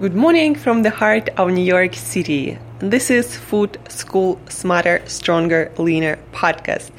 Good 0.00 0.16
morning 0.16 0.56
from 0.56 0.82
the 0.82 0.90
heart 0.90 1.28
of 1.36 1.52
New 1.52 1.62
York 1.62 1.94
City. 1.94 2.58
This 2.80 3.10
is 3.10 3.36
Food 3.36 3.78
School 3.88 4.40
Smarter, 4.48 5.00
Stronger, 5.06 5.70
Leaner 5.78 6.18
podcast. 6.32 6.90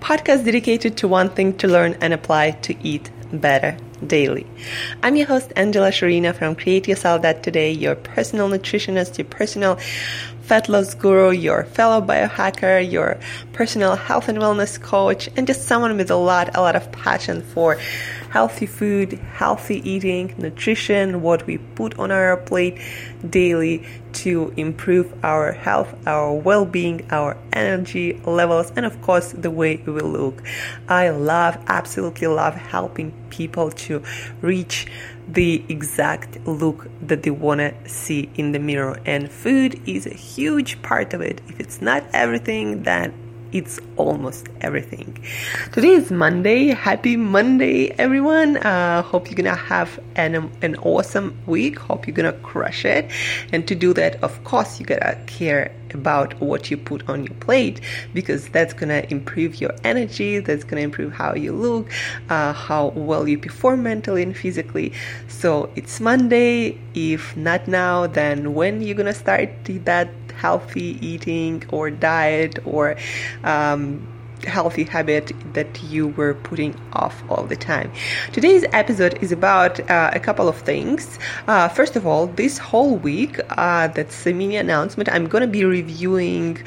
Podcast 0.00 0.44
dedicated 0.44 0.98
to 0.98 1.08
one 1.08 1.30
thing 1.30 1.56
to 1.56 1.66
learn 1.66 1.96
and 2.02 2.12
apply 2.12 2.50
to 2.50 2.76
eat 2.86 3.10
better 3.32 3.74
daily. 4.06 4.46
I'm 5.02 5.16
your 5.16 5.28
host 5.28 5.54
Angela 5.56 5.88
Sharina 5.88 6.34
from 6.34 6.54
createyourself.today, 6.54 7.72
your 7.72 7.94
personal 7.94 8.50
nutritionist, 8.50 9.16
your 9.16 9.24
personal 9.24 9.76
fat 10.42 10.68
loss 10.68 10.92
guru, 10.92 11.30
your 11.30 11.64
fellow 11.64 12.02
biohacker, 12.02 12.90
your 12.92 13.18
personal 13.54 13.96
health 13.96 14.28
and 14.28 14.36
wellness 14.38 14.78
coach, 14.78 15.30
and 15.38 15.46
just 15.46 15.66
someone 15.66 15.96
with 15.96 16.10
a 16.10 16.16
lot, 16.16 16.54
a 16.54 16.60
lot 16.60 16.76
of 16.76 16.92
passion 16.92 17.40
for 17.40 17.78
healthy 18.32 18.64
food, 18.64 19.12
healthy 19.34 19.78
eating, 19.88 20.34
nutrition, 20.38 21.20
what 21.20 21.46
we 21.46 21.58
put 21.58 21.98
on 21.98 22.10
our 22.10 22.34
plate 22.38 22.78
daily 23.28 23.86
to 24.12 24.52
improve 24.56 25.12
our 25.22 25.52
health, 25.52 25.94
our 26.06 26.32
well 26.32 26.64
being, 26.64 27.06
our 27.10 27.36
energy 27.52 28.18
levels, 28.24 28.72
and 28.74 28.86
of 28.86 29.00
course, 29.02 29.32
the 29.32 29.50
way 29.50 29.76
we 29.86 30.00
look. 30.00 30.42
I 30.88 31.10
love, 31.10 31.62
absolutely 31.66 32.26
love 32.26 32.54
helping 32.54 33.12
people 33.28 33.70
to 33.70 34.02
reach 34.40 34.86
the 35.28 35.62
exact 35.68 36.46
look 36.46 36.88
that 37.06 37.22
they 37.24 37.30
want 37.30 37.60
to 37.60 37.74
see 37.88 38.30
in 38.34 38.52
the 38.52 38.58
mirror. 38.58 38.98
And 39.04 39.30
food 39.30 39.80
is 39.86 40.06
a 40.06 40.14
huge 40.14 40.80
part 40.80 41.12
of 41.12 41.20
it. 41.20 41.42
If 41.48 41.60
it's 41.60 41.82
not 41.82 42.02
everything, 42.14 42.82
then 42.84 43.12
it's 43.52 43.78
almost 43.96 44.48
everything. 44.62 45.22
Today 45.72 45.90
is 45.90 46.10
Monday. 46.10 46.68
Happy 46.68 47.16
Monday, 47.16 47.90
everyone. 47.98 48.56
Uh, 48.56 49.02
hope 49.02 49.28
you're 49.28 49.36
gonna 49.36 49.54
have 49.54 50.00
an, 50.16 50.50
an 50.62 50.76
awesome 50.76 51.36
week. 51.46 51.78
Hope 51.78 52.06
you're 52.06 52.16
gonna 52.16 52.32
crush 52.32 52.84
it. 52.84 53.10
And 53.52 53.68
to 53.68 53.74
do 53.74 53.92
that, 53.94 54.22
of 54.22 54.42
course, 54.44 54.80
you 54.80 54.86
gotta 54.86 55.18
care 55.26 55.70
about 55.92 56.40
what 56.40 56.70
you 56.70 56.76
put 56.78 57.06
on 57.08 57.24
your 57.24 57.34
plate 57.34 57.80
because 58.14 58.48
that's 58.48 58.72
gonna 58.72 59.04
improve 59.10 59.60
your 59.60 59.72
energy. 59.84 60.38
That's 60.38 60.64
gonna 60.64 60.82
improve 60.82 61.12
how 61.12 61.34
you 61.34 61.52
look, 61.52 61.90
uh, 62.30 62.54
how 62.54 62.88
well 62.88 63.28
you 63.28 63.38
perform 63.38 63.82
mentally 63.82 64.22
and 64.22 64.36
physically. 64.36 64.92
So 65.28 65.70
it's 65.76 66.00
Monday. 66.00 66.78
If 66.94 67.36
not 67.36 67.68
now, 67.68 68.06
then 68.06 68.54
when 68.54 68.80
you're 68.80 68.96
gonna 68.96 69.12
start 69.12 69.50
that 69.84 70.08
healthy 70.42 70.98
eating 71.06 71.62
or 71.70 71.90
diet 71.90 72.58
or 72.64 72.96
um, 73.44 74.11
healthy 74.44 74.84
habit 74.84 75.32
that 75.54 75.82
you 75.82 76.08
were 76.08 76.34
putting 76.34 76.78
off 76.92 77.22
all 77.28 77.44
the 77.44 77.56
time. 77.56 77.90
Today's 78.32 78.64
episode 78.72 79.18
is 79.22 79.32
about 79.32 79.78
uh, 79.90 80.10
a 80.12 80.20
couple 80.20 80.48
of 80.48 80.56
things. 80.58 81.18
Uh, 81.46 81.68
first 81.68 81.96
of 81.96 82.06
all, 82.06 82.26
this 82.26 82.58
whole 82.58 82.96
week, 82.96 83.40
uh, 83.50 83.88
that's 83.88 84.26
a 84.26 84.32
mini 84.32 84.56
announcement, 84.56 85.08
I'm 85.08 85.26
going 85.26 85.42
to 85.42 85.48
be 85.48 85.64
reviewing 85.64 86.58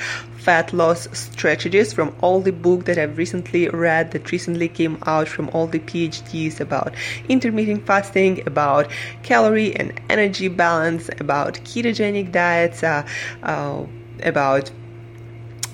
fat 0.45 0.71
loss 0.73 1.07
strategies 1.17 1.91
from 1.91 2.15
all 2.21 2.39
the 2.39 2.51
book 2.51 2.85
that 2.85 2.99
I've 2.99 3.17
recently 3.17 3.67
read 3.69 4.11
that 4.11 4.31
recently 4.31 4.67
came 4.67 4.99
out 5.07 5.27
from 5.27 5.49
all 5.49 5.65
the 5.65 5.79
PhDs 5.79 6.59
about 6.59 6.93
intermittent 7.27 7.87
fasting, 7.87 8.45
about 8.45 8.91
calorie 9.23 9.75
and 9.75 9.99
energy 10.07 10.47
balance, 10.47 11.09
about 11.19 11.55
ketogenic 11.63 12.31
diets, 12.31 12.83
uh, 12.83 13.07
uh, 13.41 13.85
about 14.21 14.69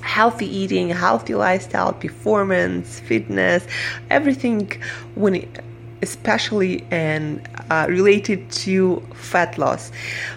healthy 0.01 0.45
eating, 0.45 0.89
healthy 0.89 1.35
lifestyle, 1.35 1.93
performance, 1.93 2.99
fitness, 2.99 3.65
everything 4.09 4.71
when 5.15 5.35
it, 5.35 5.63
especially 6.01 6.85
and 6.91 7.47
uh, 7.69 7.85
related 7.87 8.49
to 8.51 9.01
fat 9.13 9.57
loss. 9.57 9.91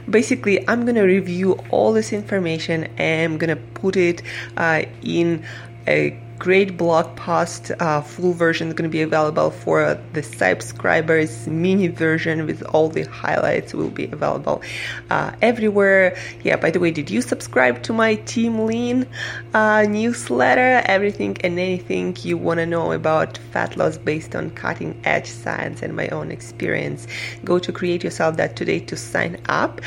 Basically, 0.09 0.67
I'm 0.69 0.85
gonna 0.85 1.05
review 1.05 1.53
all 1.71 1.93
this 1.93 2.13
information 2.13 2.85
and 2.99 3.33
I'm 3.33 3.39
gonna 3.39 3.57
put 3.57 3.97
it 3.97 4.23
uh, 4.57 4.83
in 5.03 5.45
a 5.87 6.19
great 6.45 6.77
blog 6.77 7.17
post. 7.17 7.73
Uh, 7.81 8.03
full 8.03 8.35
version 8.35 8.69
is 8.69 8.75
going 8.75 8.91
to 8.91 8.93
be 8.93 9.01
available 9.01 9.51
for 9.51 9.99
the 10.13 10.23
subscribers. 10.23 11.47
Mini 11.47 11.89
version 11.89 12.45
with 12.45 12.63
all 12.65 12.91
the 12.91 13.05
highlights 13.05 13.73
will 13.73 13.89
be 13.89 14.05
available 14.05 14.61
uh, 15.09 15.33
everywhere. 15.41 16.15
Yeah. 16.43 16.57
By 16.57 16.71
the 16.71 16.81
way, 16.81 16.91
did 16.91 17.09
you 17.09 17.23
subscribe 17.23 17.83
to 17.85 17.95
my 17.95 18.17
Team 18.17 18.67
Lean 18.67 19.07
uh, 19.55 19.87
newsletter? 19.89 20.83
Everything 20.85 21.39
and 21.41 21.59
anything 21.59 22.15
you 22.21 22.37
want 22.37 22.61
to 22.61 22.67
know 22.67 22.93
about 22.93 23.39
fat 23.51 23.79
loss 23.79 23.97
based 23.97 24.37
on 24.37 24.51
cutting 24.51 25.01
edge 25.05 25.31
science 25.31 25.81
and 25.81 25.97
my 25.97 26.09
own 26.09 26.31
experience, 26.31 27.07
go 27.43 27.59
to 27.59 27.73
createyourself.today 27.73 28.81
to 28.81 28.97
sign 28.99 29.41
up. 29.49 29.81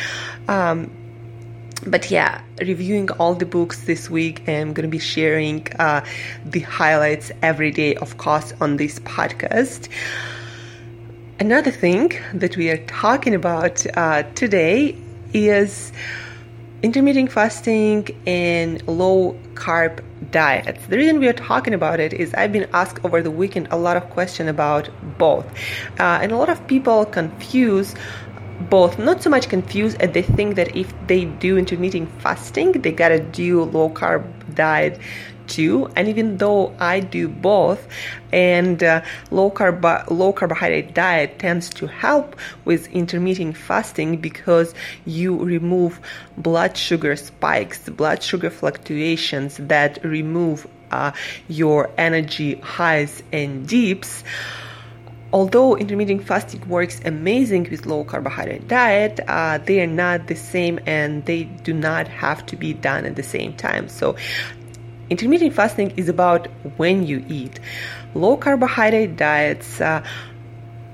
Um, 0.47 0.89
but 1.85 2.09
yeah, 2.11 2.41
reviewing 2.59 3.09
all 3.11 3.35
the 3.35 3.45
books 3.45 3.81
this 3.85 4.09
week. 4.09 4.47
I'm 4.47 4.73
going 4.73 4.88
to 4.88 4.91
be 4.91 4.99
sharing 4.99 5.67
uh, 5.79 6.05
the 6.45 6.61
highlights 6.61 7.31
every 7.41 7.71
day, 7.71 7.95
of 7.95 8.17
course, 8.17 8.53
on 8.59 8.77
this 8.77 8.99
podcast. 8.99 9.89
Another 11.39 11.71
thing 11.71 12.13
that 12.33 12.57
we 12.57 12.69
are 12.69 12.83
talking 12.85 13.35
about 13.35 13.85
uh, 13.95 14.23
today 14.33 14.95
is 15.33 15.91
intermittent 16.83 17.31
fasting 17.31 18.07
and 18.25 18.88
low 18.88 19.38
carb 19.55 20.03
diets. 20.31 20.85
The 20.88 20.97
reason 20.97 21.19
we 21.19 21.27
are 21.27 21.33
talking 21.33 21.73
about 21.73 21.99
it 21.99 22.13
is 22.13 22.33
I've 22.33 22.51
been 22.51 22.69
asked 22.73 23.03
over 23.03 23.21
the 23.21 23.31
weekend 23.31 23.67
a 23.71 23.77
lot 23.77 23.97
of 23.97 24.09
questions 24.09 24.49
about 24.49 24.89
both, 25.17 25.45
uh, 25.99 26.19
and 26.21 26.31
a 26.31 26.38
lot 26.38 26.49
of 26.49 26.65
people 26.67 27.05
confuse 27.05 27.95
both 28.59 28.97
not 28.97 29.22
so 29.22 29.29
much 29.29 29.50
confused 29.50 29.97
and 30.00 30.13
they 30.13 30.22
think 30.22 30.56
that 30.56 30.75
if 30.75 30.94
they 31.07 31.25
do 31.25 31.57
intermittent 31.57 32.09
fasting 32.22 32.72
they 32.73 32.91
gotta 32.91 33.19
do 33.19 33.63
low 33.63 33.90
carb 33.90 34.23
diet 34.56 35.00
too. 35.47 35.90
And 35.95 36.07
even 36.07 36.38
though 36.38 36.75
i 36.79 37.00
do 37.00 37.28
both 37.28 37.88
and 38.31 38.84
uh, 38.84 39.01
low 39.31 39.50
carb 39.50 39.84
low 40.09 40.34
carbohydrate 40.34 40.94
diet 40.94 41.40
tends 41.40 41.69
to 41.69 41.88
help 41.88 42.35
with 42.66 42.88
intermittent 42.88 43.56
fasting 43.56 44.18
because 44.18 44.74
you 45.06 45.38
remove 45.38 46.00
blood 46.38 46.75
sugar 46.75 47.16
spikes 47.16 47.88
blood 47.89 48.22
sugar 48.22 48.50
fluctuations 48.50 49.57
that 49.57 50.03
remove 50.03 50.68
uh, 50.91 51.12
your 51.47 51.89
energy 51.97 52.56
highs 52.56 53.24
and 53.31 53.68
dips 53.68 54.24
although 55.33 55.75
intermittent 55.75 56.23
fasting 56.23 56.67
works 56.69 57.01
amazing 57.05 57.67
with 57.69 57.85
low 57.85 58.03
carbohydrate 58.03 58.67
diet 58.67 59.19
uh, 59.27 59.57
they 59.57 59.81
are 59.81 59.88
not 59.88 60.27
the 60.27 60.35
same 60.35 60.79
and 60.85 61.25
they 61.25 61.43
do 61.43 61.73
not 61.73 62.07
have 62.07 62.45
to 62.45 62.55
be 62.55 62.73
done 62.73 63.05
at 63.05 63.15
the 63.15 63.23
same 63.23 63.53
time. 63.53 63.89
So 63.89 64.15
intermittent 65.09 65.53
fasting 65.53 65.91
is 65.97 66.09
about 66.09 66.47
when 66.77 67.05
you 67.05 67.25
eat. 67.27 67.59
Low 68.13 68.38
carbohydrate 68.38 69.17
diets 69.17 69.81
uh, 69.81 70.03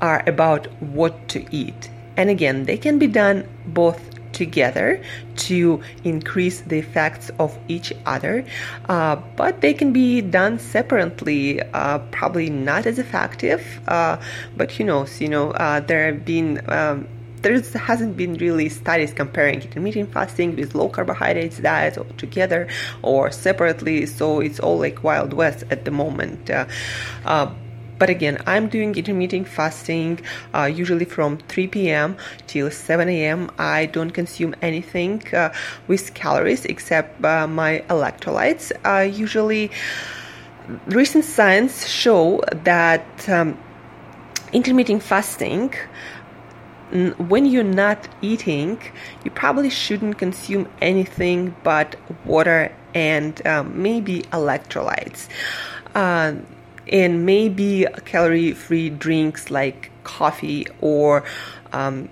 are 0.01 0.23
about 0.27 0.67
what 0.81 1.27
to 1.29 1.45
eat. 1.51 1.89
And 2.17 2.29
again 2.29 2.63
they 2.63 2.77
can 2.77 2.97
be 2.99 3.07
done 3.07 3.47
both 3.67 4.12
together 4.33 5.01
to 5.35 5.81
increase 6.03 6.61
the 6.61 6.79
effects 6.79 7.31
of 7.39 7.57
each 7.67 7.93
other, 8.05 8.45
uh, 8.89 9.15
but 9.35 9.61
they 9.61 9.73
can 9.73 9.93
be 9.93 10.21
done 10.21 10.59
separately, 10.59 11.61
uh, 11.61 11.99
probably 12.11 12.49
not 12.49 12.85
as 12.85 12.99
effective. 12.99 13.79
Uh, 13.87 14.17
but 14.57 14.71
who 14.71 14.83
knows? 14.83 15.21
You 15.21 15.29
know, 15.29 15.51
uh, 15.51 15.79
there 15.79 16.11
have 16.11 16.25
been. 16.25 16.61
Um, 16.69 17.07
there 17.43 17.59
hasn't 17.59 18.15
been 18.15 18.35
really 18.35 18.69
studies 18.69 19.13
comparing 19.13 19.61
intermittent 19.61 20.13
fasting 20.13 20.55
with 20.55 20.73
low 20.73 20.87
carbohydrates 20.87 21.57
diets 21.57 21.97
or 21.97 22.05
together 22.15 22.69
or 23.01 23.31
separately 23.31 24.05
so 24.05 24.39
it's 24.39 24.61
all 24.61 24.79
like 24.79 25.03
wild 25.03 25.33
west 25.33 25.65
at 25.69 25.83
the 25.83 25.91
moment 25.91 26.49
uh, 26.49 26.65
uh, 27.25 27.53
but 28.03 28.09
again, 28.09 28.37
I'm 28.45 28.67
doing 28.67 28.93
intermittent 28.97 29.47
fasting 29.47 30.19
uh, 30.53 30.65
usually 30.65 31.05
from 31.05 31.37
3 31.37 31.67
p.m. 31.67 32.17
till 32.47 32.69
7 32.69 33.07
a.m. 33.07 33.49
I 33.57 33.85
don't 33.85 34.09
consume 34.09 34.53
anything 34.61 35.23
uh, 35.33 35.53
with 35.87 36.13
calories 36.13 36.65
except 36.65 37.23
uh, 37.23 37.47
my 37.47 37.81
electrolytes. 37.89 38.73
Uh, 38.83 39.03
usually, 39.03 39.71
recent 40.87 41.23
science 41.23 41.87
show 41.87 42.41
that 42.65 43.29
um, 43.29 43.57
intermittent 44.51 45.01
fasting 45.01 45.73
when 47.17 47.45
you're 47.45 47.63
not 47.63 48.09
eating, 48.21 48.81
you 49.23 49.31
probably 49.31 49.69
shouldn't 49.69 50.17
consume 50.17 50.67
anything 50.81 51.55
but 51.63 51.95
water 52.25 52.75
and 52.93 53.47
um, 53.47 53.81
maybe 53.81 54.23
electrolytes. 54.33 55.29
Uh, 55.95 56.33
and 56.91 57.25
maybe 57.25 57.85
calorie 58.05 58.53
free 58.53 58.89
drinks 58.89 59.49
like 59.49 59.91
coffee 60.03 60.67
or 60.81 61.23
um, 61.71 62.09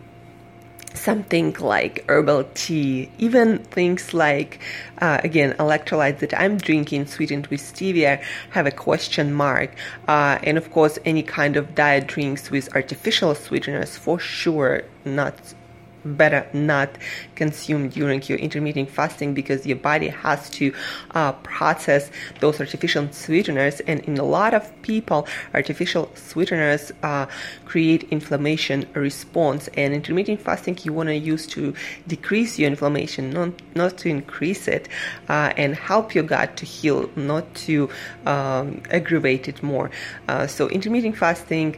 something 0.94 1.54
like 1.60 2.06
herbal 2.10 2.46
tea, 2.54 3.10
even 3.18 3.60
things 3.60 4.14
like, 4.14 4.60
uh, 5.00 5.20
again, 5.24 5.54
electrolytes 5.54 6.20
that 6.20 6.38
I'm 6.40 6.58
drinking 6.58 7.08
sweetened 7.08 7.48
with 7.48 7.62
stevia 7.62 8.22
have 8.52 8.66
a 8.66 8.72
question 8.72 9.34
mark. 9.34 9.72
Uh, 10.08 10.40
and 10.44 10.58
of 10.58 10.72
course, 10.72 11.00
any 11.06 11.24
kind 11.24 11.56
of 11.56 11.76
diet 11.76 12.08
drinks 12.08 12.52
with 12.52 12.74
artificial 12.76 13.36
sweeteners 13.36 13.98
for 13.98 14.20
sure 14.20 14.84
not 15.06 15.36
better 16.06 16.48
not 16.54 16.90
consume 17.36 17.90
during 17.90 18.22
your 18.24 18.38
intermittent 18.38 18.90
fasting 18.90 19.34
because 19.34 19.66
your 19.66 19.78
body 19.78 20.10
has 20.10 20.50
to 20.52 20.74
uh, 21.12 21.32
process 21.34 22.12
those 22.40 22.60
artificial 22.60 23.08
sweeteners. 23.12 23.80
And 23.82 24.00
in 24.02 24.18
a 24.18 24.24
lot 24.24 24.54
of 24.54 24.70
people 24.82 25.28
artificial 25.54 26.12
sweeteners 26.16 26.92
uh, 27.04 27.26
create 27.66 28.04
inflammation 28.12 28.88
response. 28.94 29.70
And 29.76 29.94
intermittent 29.94 30.42
fasting 30.42 30.78
you 30.84 30.94
want 30.94 31.10
to 31.10 31.16
use 31.16 31.48
to 31.48 31.74
decrease 32.08 32.58
your 32.60 32.70
inflammation 32.70 33.32
not, 33.32 33.52
not 33.76 33.98
to 34.00 34.10
increase 34.10 34.68
it 34.68 34.88
uh, 35.30 35.54
and 35.58 35.76
help 35.76 36.16
your 36.16 36.24
gut 36.24 36.58
to 36.58 36.66
heal 36.66 37.10
not 37.16 37.54
to 37.56 37.90
um, 38.26 38.82
aggravate 38.92 39.48
it 39.48 39.62
more. 39.64 39.92
Uh, 40.28 40.48
so 40.48 40.70
intermittent 40.70 41.18
fasting 41.18 41.76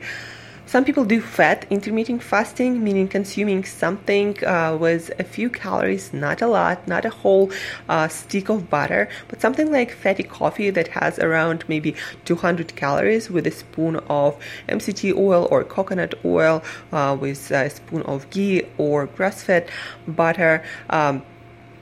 some 0.73 0.83
people 0.83 1.05
do 1.05 1.21
fat 1.21 1.67
intermittent 1.69 2.23
fasting, 2.23 2.83
meaning 2.83 3.07
consuming 3.07 3.63
something 3.63 4.43
uh, 4.43 4.75
with 4.75 5.11
a 5.19 5.23
few 5.23 5.47
calories, 5.47 6.11
not 6.11 6.41
a 6.41 6.47
lot, 6.47 6.87
not 6.87 7.05
a 7.05 7.11
whole 7.11 7.51
uh, 7.87 8.07
stick 8.07 8.49
of 8.49 8.71
butter, 8.71 9.07
but 9.27 9.39
something 9.39 9.71
like 9.71 9.91
fatty 9.91 10.23
coffee 10.23 10.71
that 10.71 10.87
has 10.87 11.19
around 11.19 11.63
maybe 11.67 11.93
200 12.25 12.75
calories 12.75 13.29
with 13.29 13.45
a 13.45 13.51
spoon 13.51 13.97
of 14.09 14.35
MCT 14.67 15.15
oil 15.15 15.47
or 15.51 15.63
coconut 15.63 16.15
oil, 16.25 16.63
uh, 16.91 17.15
with 17.21 17.51
a 17.51 17.69
spoon 17.69 18.01
of 18.01 18.27
ghee 18.31 18.63
or 18.79 19.05
grass 19.05 19.43
fed 19.43 19.69
butter. 20.07 20.63
Um, 20.89 21.21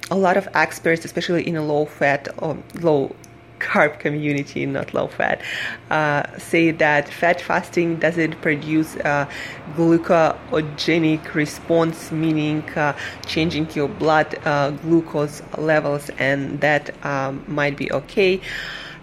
a 0.09 0.17
lot 0.17 0.35
of 0.35 0.49
experts, 0.53 1.05
especially 1.05 1.47
in 1.47 1.55
a 1.55 1.63
low 1.63 1.85
fat 1.85 2.27
or 2.39 2.57
low 2.81 3.15
carb 3.61 3.99
community, 3.99 4.65
not 4.65 4.93
low 4.93 5.07
fat, 5.07 5.41
uh, 5.89 6.23
say 6.37 6.71
that 6.71 7.07
fat 7.07 7.39
fasting 7.39 7.97
doesn't 7.97 8.41
produce 8.41 8.95
a 8.97 9.27
glucogenic 9.75 11.33
response, 11.33 12.11
meaning 12.11 12.67
uh, 12.75 12.93
changing 13.25 13.69
your 13.73 13.87
blood 13.87 14.35
uh, 14.45 14.71
glucose 14.71 15.41
levels, 15.57 16.09
and 16.17 16.59
that 16.61 16.83
um, 17.05 17.43
might 17.47 17.77
be 17.77 17.91
okay. 17.91 18.41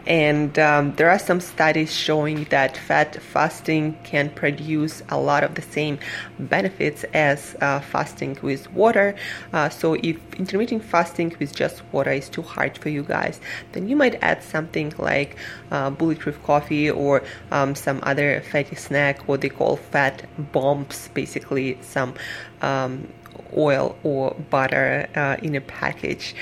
And 0.08 0.58
um, 0.58 0.94
there 0.96 1.10
are 1.10 1.18
some 1.18 1.38
studies 1.38 1.94
showing 1.94 2.44
that 2.44 2.78
fat 2.78 3.22
fasting 3.22 3.98
can 4.04 4.30
produce 4.30 5.02
a 5.10 5.20
lot 5.20 5.44
of 5.44 5.54
the 5.54 5.60
same 5.60 5.98
benefits 6.38 7.04
as 7.12 7.54
uh, 7.60 7.80
fasting 7.80 8.38
with 8.40 8.72
water. 8.72 9.14
Uh, 9.52 9.68
so, 9.68 9.94
if 10.02 10.16
intermittent 10.34 10.82
fasting 10.82 11.36
with 11.38 11.54
just 11.54 11.82
water 11.92 12.10
is 12.10 12.30
too 12.30 12.40
hard 12.40 12.78
for 12.78 12.88
you 12.88 13.02
guys, 13.02 13.38
then 13.72 13.86
you 13.86 13.96
might 13.96 14.18
add 14.22 14.42
something 14.42 14.94
like 14.96 15.36
uh, 15.70 15.90
bulletproof 15.90 16.42
coffee 16.42 16.90
or 16.90 17.22
um, 17.50 17.74
some 17.74 18.00
other 18.02 18.40
fatty 18.50 18.76
snack, 18.76 19.28
what 19.28 19.42
they 19.42 19.50
call 19.50 19.76
fat 19.76 20.24
bombs, 20.52 21.10
basically 21.12 21.78
some 21.82 22.14
um, 22.62 23.06
oil 23.54 23.98
or 24.02 24.34
butter 24.48 25.06
uh, 25.14 25.36
in 25.42 25.54
a 25.54 25.60
package. 25.60 26.34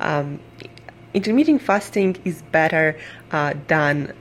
Um, 0.00 0.40
intermittent 1.16 1.62
fasting 1.62 2.14
is 2.26 2.42
better 2.52 2.94
uh, 3.32 3.54
done 3.66 4.12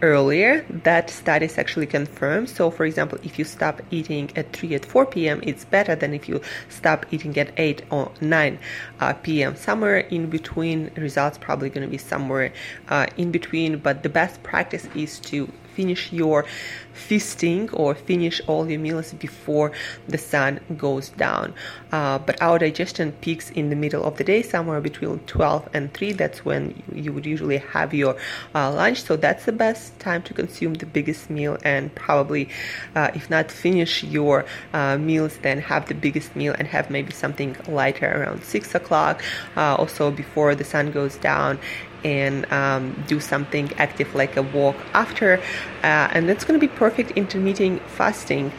earlier. 0.00 0.64
That 0.84 1.10
studies 1.10 1.58
actually 1.58 1.86
confirm. 1.86 2.46
So 2.46 2.70
for 2.70 2.86
example 2.86 3.18
if 3.22 3.38
you 3.38 3.44
stop 3.44 3.82
eating 3.90 4.30
at 4.34 4.54
3 4.54 4.74
at 4.76 4.84
4 4.86 5.06
p.m 5.06 5.40
it's 5.42 5.66
better 5.66 5.94
than 5.94 6.14
if 6.14 6.26
you 6.28 6.40
stop 6.70 7.04
eating 7.10 7.36
at 7.36 7.52
8 7.58 7.82
or 7.90 8.10
9 8.22 8.58
uh, 9.00 9.12
p.m 9.12 9.56
somewhere 9.56 9.98
in 9.98 10.30
between 10.30 10.90
results 10.96 11.36
probably 11.36 11.68
going 11.68 11.86
to 11.86 11.90
be 11.90 11.98
somewhere 11.98 12.52
uh, 12.88 13.06
in 13.18 13.30
between 13.30 13.78
but 13.78 14.02
the 14.02 14.08
best 14.08 14.42
practice 14.42 14.88
is 14.94 15.18
to 15.20 15.50
finish 15.78 16.12
your 16.12 16.44
feasting 16.92 17.70
or 17.70 17.94
finish 17.94 18.40
all 18.48 18.68
your 18.68 18.80
meals 18.80 19.12
before 19.14 19.70
the 20.08 20.18
sun 20.18 20.58
goes 20.76 21.10
down. 21.10 21.54
Uh, 21.92 22.18
but 22.18 22.34
our 22.42 22.58
digestion 22.58 23.12
peaks 23.24 23.50
in 23.50 23.70
the 23.70 23.76
middle 23.76 24.02
of 24.02 24.16
the 24.18 24.24
day, 24.24 24.42
somewhere 24.42 24.80
between 24.80 25.20
12 25.20 25.68
and 25.74 25.94
3. 25.94 26.12
That's 26.12 26.44
when 26.44 26.62
you 26.92 27.12
would 27.12 27.24
usually 27.24 27.58
have 27.58 27.94
your 27.94 28.16
uh, 28.54 28.72
lunch. 28.72 29.02
So 29.02 29.16
that's 29.16 29.44
the 29.44 29.52
best 29.52 29.98
time 30.00 30.22
to 30.22 30.34
consume 30.34 30.74
the 30.74 30.86
biggest 30.86 31.30
meal 31.30 31.56
and 31.64 31.94
probably, 31.94 32.48
uh, 32.96 33.10
if 33.14 33.30
not 33.30 33.52
finish 33.52 34.02
your 34.02 34.44
uh, 34.72 34.98
meals, 34.98 35.38
then 35.42 35.60
have 35.60 35.86
the 35.86 35.94
biggest 35.94 36.34
meal 36.34 36.54
and 36.58 36.66
have 36.66 36.90
maybe 36.90 37.12
something 37.12 37.56
lighter 37.68 38.10
around 38.18 38.42
6 38.42 38.74
o'clock, 38.74 39.22
uh, 39.56 39.76
also 39.76 40.10
before 40.10 40.56
the 40.56 40.64
sun 40.64 40.90
goes 40.90 41.16
down 41.16 41.58
and 42.04 42.50
um, 42.52 43.04
do 43.06 43.20
something 43.20 43.72
active 43.78 44.14
like 44.14 44.36
a 44.36 44.42
walk 44.42 44.76
after, 44.94 45.40
uh, 45.82 46.08
and 46.12 46.28
that's 46.28 46.44
going 46.44 46.58
to 46.58 46.66
be 46.66 46.72
perfect 46.72 47.12
intermittent 47.12 47.82
fasting. 47.90 48.52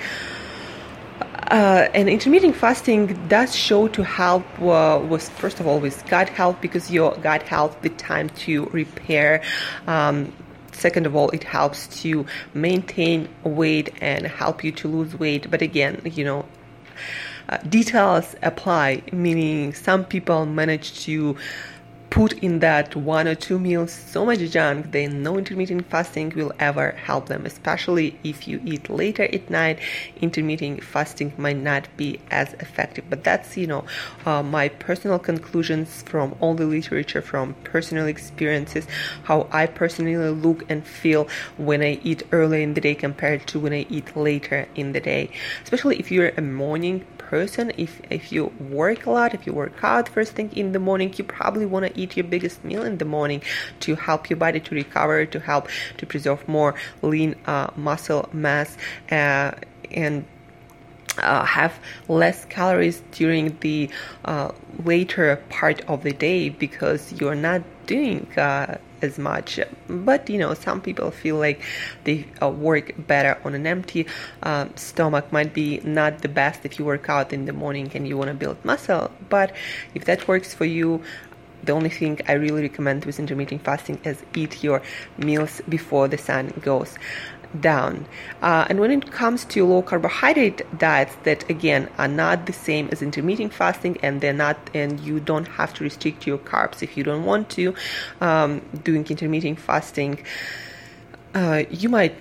Uh, 1.49 1.87
and 1.95 2.07
intermittent 2.07 2.55
fasting 2.55 3.07
does 3.27 3.55
show 3.55 3.87
to 3.87 4.03
help 4.03 4.45
uh, 4.61 5.03
with 5.09 5.27
first 5.29 5.59
of 5.59 5.65
all 5.65 5.79
with 5.79 6.05
gut 6.07 6.29
health 6.29 6.55
because 6.61 6.91
your 6.91 7.15
gut 7.15 7.41
health 7.41 7.75
the 7.81 7.89
time 7.89 8.29
to 8.29 8.65
repair 8.65 9.41
um, 9.87 10.31
second 10.71 11.07
of 11.07 11.15
all 11.15 11.31
it 11.31 11.43
helps 11.43 11.87
to 11.87 12.23
maintain 12.53 13.27
weight 13.43 13.91
and 13.99 14.27
help 14.27 14.63
you 14.63 14.71
to 14.71 14.87
lose 14.87 15.17
weight 15.17 15.49
but 15.49 15.63
again 15.63 15.99
you 16.05 16.23
know 16.23 16.45
uh, 17.49 17.57
details 17.69 18.35
apply 18.43 19.01
meaning 19.11 19.73
some 19.73 20.05
people 20.05 20.45
manage 20.45 21.03
to 21.03 21.35
put 22.09 22.33
in 22.39 22.59
that 22.59 22.95
one 22.95 23.27
or 23.27 23.35
two 23.35 23.59
meals 23.59 23.91
so 23.91 24.25
much 24.25 24.39
junk, 24.51 24.91
then 24.91 25.21
no 25.21 25.37
intermittent 25.37 25.85
fasting 25.89 26.33
will 26.35 26.51
ever 26.59 26.91
help 26.91 27.27
them, 27.27 27.45
especially 27.45 28.17
if 28.23 28.47
you 28.47 28.61
eat 28.65 28.89
later 28.89 29.23
at 29.23 29.49
night. 29.49 29.79
Intermittent 30.21 30.83
fasting 30.83 31.33
might 31.37 31.57
not 31.57 31.87
be 31.97 32.19
as 32.31 32.53
effective. 32.55 33.05
But 33.09 33.23
that's, 33.23 33.57
you 33.57 33.67
know, 33.67 33.85
uh, 34.25 34.41
my 34.41 34.69
personal 34.69 35.19
conclusions 35.19 36.01
from 36.03 36.35
all 36.39 36.55
the 36.55 36.65
literature, 36.65 37.21
from 37.21 37.53
personal 37.63 38.07
experiences, 38.07 38.87
how 39.23 39.47
I 39.51 39.67
personally 39.67 40.15
look 40.17 40.65
and 40.69 40.85
feel 40.85 41.27
when 41.57 41.81
I 41.81 41.99
eat 42.03 42.23
early 42.31 42.63
in 42.63 42.73
the 42.73 42.81
day 42.81 42.95
compared 42.95 43.45
to 43.47 43.59
when 43.59 43.73
I 43.73 43.85
eat 43.89 44.15
later 44.15 44.67
in 44.75 44.93
the 44.93 44.99
day. 44.99 45.29
Especially 45.63 45.99
if 45.99 46.11
you're 46.11 46.33
a 46.35 46.41
morning 46.41 47.05
person. 47.29 47.71
If 47.77 48.01
if 48.09 48.31
you 48.31 48.51
work 48.59 49.05
a 49.05 49.11
lot 49.11 49.33
if 49.33 49.45
you 49.45 49.53
work 49.53 49.75
out 49.83 50.09
first 50.09 50.31
thing 50.33 50.49
in 50.61 50.71
the 50.71 50.79
morning 50.79 51.13
you 51.17 51.23
probably 51.23 51.67
want 51.73 51.85
to 51.87 51.91
eat 52.01 52.17
your 52.17 52.27
biggest 52.35 52.63
meal 52.63 52.83
in 52.83 52.97
the 52.97 53.05
morning 53.05 53.41
to 53.81 53.95
help 53.95 54.29
your 54.29 54.37
body 54.37 54.59
to 54.59 54.71
recover 54.75 55.25
to 55.25 55.39
help 55.39 55.67
to 55.99 56.05
preserve 56.05 56.41
more 56.47 56.73
lean 57.01 57.35
uh, 57.45 57.67
muscle 57.75 58.27
mass 58.33 58.77
uh, 59.11 59.51
and 59.91 60.25
uh, 61.19 61.43
have 61.43 61.73
less 62.07 62.45
calories 62.45 63.01
during 63.11 63.57
the 63.59 63.89
uh, 64.25 64.51
later 64.83 65.35
part 65.49 65.81
of 65.87 66.03
the 66.03 66.13
day 66.13 66.49
because 66.49 67.13
you're 67.19 67.41
not 67.49 67.61
doing 67.85 68.25
uh, 68.37 68.77
as 69.01 69.17
much. 69.17 69.59
But 69.87 70.29
you 70.29 70.37
know, 70.37 70.53
some 70.53 70.81
people 70.81 71.11
feel 71.11 71.37
like 71.37 71.61
they 72.03 72.25
uh, 72.41 72.49
work 72.49 72.93
better 73.07 73.39
on 73.43 73.53
an 73.55 73.65
empty 73.67 74.05
um, 74.43 74.75
stomach. 74.75 75.31
Might 75.31 75.53
be 75.53 75.79
not 75.83 76.19
the 76.19 76.29
best 76.29 76.65
if 76.65 76.79
you 76.79 76.85
work 76.85 77.09
out 77.09 77.33
in 77.33 77.45
the 77.45 77.53
morning 77.53 77.91
and 77.93 78.07
you 78.07 78.17
want 78.17 78.29
to 78.29 78.33
build 78.33 78.63
muscle. 78.63 79.11
But 79.29 79.53
if 79.93 80.05
that 80.05 80.27
works 80.27 80.53
for 80.53 80.65
you, 80.65 81.01
the 81.63 81.73
only 81.73 81.89
thing 81.89 82.19
I 82.27 82.33
really 82.33 82.61
recommend 82.61 83.05
with 83.05 83.19
intermittent 83.19 83.63
fasting 83.63 83.99
is 84.03 84.23
eat 84.35 84.63
your 84.63 84.81
meals 85.17 85.61
before 85.67 86.07
the 86.07 86.17
sun 86.17 86.53
goes 86.61 86.97
down. 87.59 88.05
Uh, 88.41 88.65
and 88.69 88.79
when 88.79 88.91
it 88.91 89.11
comes 89.11 89.45
to 89.45 89.65
low 89.65 89.81
carbohydrate 89.81 90.61
diets 90.77 91.15
that 91.23 91.49
again 91.49 91.89
are 91.97 92.07
not 92.07 92.45
the 92.45 92.53
same 92.53 92.89
as 92.91 93.01
intermittent 93.01 93.53
fasting 93.53 93.97
and 94.03 94.21
they're 94.21 94.33
not 94.33 94.57
and 94.73 94.99
you 94.99 95.19
don't 95.19 95.47
have 95.47 95.73
to 95.73 95.83
restrict 95.83 96.27
your 96.27 96.37
carbs 96.37 96.83
if 96.83 96.95
you 96.95 97.03
don't 97.03 97.25
want 97.25 97.49
to 97.49 97.73
um, 98.21 98.61
doing 98.83 99.05
intermittent 99.07 99.59
fasting 99.59 100.23
uh, 101.33 101.63
you 101.69 101.89
might 101.89 102.15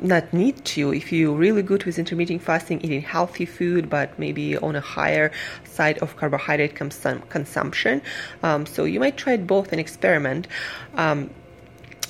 not 0.00 0.32
need 0.32 0.64
to 0.64 0.92
if 0.92 1.12
you're 1.12 1.32
really 1.32 1.62
good 1.62 1.84
with 1.84 1.98
intermittent 1.98 2.42
fasting 2.42 2.80
eating 2.82 3.00
healthy 3.00 3.44
food 3.44 3.88
but 3.88 4.18
maybe 4.18 4.56
on 4.58 4.74
a 4.74 4.80
higher 4.80 5.30
side 5.64 5.96
of 5.98 6.16
carbohydrate 6.16 6.74
consum- 6.74 7.26
consumption 7.28 8.02
um, 8.42 8.66
so 8.66 8.84
you 8.84 8.98
might 8.98 9.16
try 9.16 9.36
both 9.36 9.70
and 9.70 9.80
experiment 9.80 10.48
um, 10.94 11.30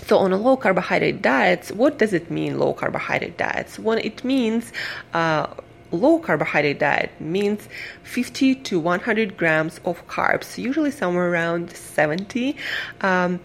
so 0.06 0.18
on 0.18 0.32
a 0.32 0.36
low 0.36 0.56
carbohydrate 0.56 1.22
diet, 1.22 1.70
what 1.74 1.98
does 1.98 2.12
it 2.12 2.30
mean 2.30 2.58
low 2.58 2.72
carbohydrate 2.72 3.36
diets? 3.38 3.78
When 3.78 3.98
it 3.98 4.24
means 4.24 4.72
uh, 5.14 5.46
low 5.92 6.18
carbohydrate 6.18 6.78
diet 6.78 7.10
means 7.20 7.68
50 8.02 8.56
to 8.56 8.80
100 8.80 9.36
grams 9.36 9.80
of 9.84 10.06
carbs, 10.08 10.58
usually 10.58 10.90
somewhere 10.90 11.30
around 11.30 11.70
70. 11.70 12.56
Um, 13.00 13.40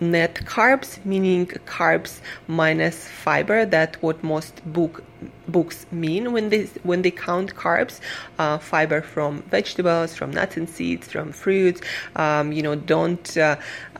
net 0.00 0.34
carbs, 0.44 1.02
meaning 1.04 1.46
carbs 1.46 2.20
minus 2.48 3.06
fiber. 3.06 3.64
That's 3.64 4.02
what 4.02 4.22
most 4.22 4.60
book 4.70 5.04
books 5.46 5.86
mean 5.92 6.32
when 6.32 6.48
they 6.48 6.64
when 6.82 7.02
they 7.02 7.12
count 7.12 7.54
carbs. 7.54 8.00
Uh, 8.38 8.58
fiber 8.58 9.00
from 9.00 9.42
vegetables, 9.42 10.14
from 10.14 10.32
nuts 10.32 10.56
and 10.56 10.68
seeds, 10.68 11.10
from 11.10 11.32
fruits. 11.32 11.80
Um, 12.16 12.52
you 12.52 12.62
know, 12.62 12.74
don't 12.74 13.36
uh, 13.36 13.56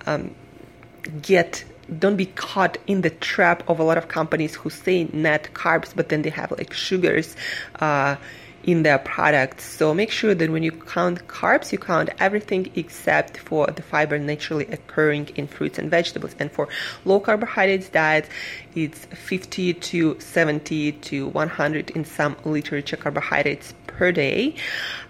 um, 0.07 0.35
get 1.23 1.64
don't 1.99 2.17
be 2.17 2.27
caught 2.27 2.79
in 2.87 3.03
the 3.03 3.11
trap 3.11 3.62
of 3.69 3.79
a 3.79 3.83
lot 3.83 3.99
of 3.99 4.09
companies 4.09 4.55
who 4.55 4.71
say 4.71 5.05
net 5.12 5.49
carbs, 5.55 5.93
but 5.95 6.09
then 6.09 6.23
they 6.23 6.31
have 6.31 6.51
like 6.53 6.73
sugars 6.73 7.37
uh, 7.81 8.17
in 8.65 8.83
their 8.83 8.99
products. 8.99 9.65
So 9.65 9.93
make 9.93 10.11
sure 10.11 10.35
that 10.35 10.51
when 10.51 10.62
you 10.62 10.73
count 10.73 11.27
carbs, 11.27 11.73
you 11.73 11.79
count 11.79 12.11
everything 12.19 12.71
except 12.75 13.39
for 13.39 13.67
the 13.67 13.83
fiber 13.83 14.19
naturally 14.19 14.67
occurring 14.67 15.31
in 15.35 15.47
fruits 15.47 15.79
and 15.79 15.91
vegetables. 15.91 16.35
And 16.39 16.51
for 16.51 16.69
low 17.05 17.21
carbohydrates 17.21 17.89
diets, 17.89 18.29
it's 18.75 19.07
50 19.07 19.75
to 19.75 20.21
70 20.21 20.93
to 20.93 21.29
100 21.29 21.91
in 21.91 22.05
some 22.05 22.37
literature 22.45 22.97
carbohydrates 22.97 23.75
per 23.96 24.12
day. 24.12 24.54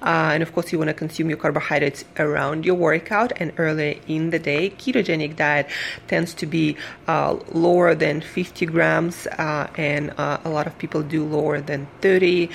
Uh, 0.02 0.30
and 0.34 0.42
of 0.42 0.52
course, 0.52 0.72
you 0.72 0.78
want 0.78 0.88
to 0.88 0.94
consume 0.94 1.28
your 1.28 1.38
carbohydrates 1.38 2.04
around 2.18 2.64
your 2.64 2.74
workout 2.74 3.32
and 3.36 3.52
early 3.58 4.00
in 4.08 4.30
the 4.30 4.38
day. 4.38 4.70
Ketogenic 4.70 5.36
diet 5.36 5.68
tends 6.08 6.34
to 6.34 6.46
be 6.46 6.76
uh, 7.06 7.36
lower 7.52 7.94
than 7.94 8.20
50 8.20 8.66
grams, 8.66 9.26
uh, 9.26 9.68
and 9.76 10.12
uh, 10.18 10.38
a 10.44 10.50
lot 10.50 10.66
of 10.66 10.76
people 10.78 11.02
do 11.02 11.24
lower 11.24 11.60
than 11.60 11.86
30 12.00 12.50